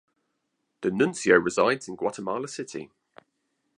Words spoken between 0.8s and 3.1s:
The nuncio resides in Guatemala City.